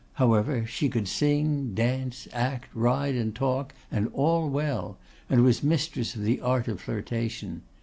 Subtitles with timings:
[0.13, 4.97] However, she could sing, dance, act, ride, and talk, and all well;
[5.29, 7.61] and was mistress of the art of flirtation.